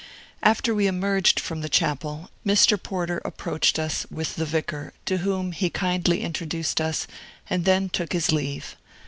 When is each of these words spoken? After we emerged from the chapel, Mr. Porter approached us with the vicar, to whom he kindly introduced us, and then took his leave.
After 0.41 0.73
we 0.73 0.87
emerged 0.87 1.39
from 1.39 1.61
the 1.61 1.69
chapel, 1.69 2.31
Mr. 2.43 2.81
Porter 2.81 3.19
approached 3.23 3.77
us 3.77 4.07
with 4.09 4.33
the 4.35 4.47
vicar, 4.47 4.93
to 5.05 5.17
whom 5.17 5.51
he 5.51 5.69
kindly 5.69 6.21
introduced 6.23 6.81
us, 6.81 7.05
and 7.47 7.65
then 7.65 7.87
took 7.87 8.11
his 8.13 8.31
leave. 8.31 8.75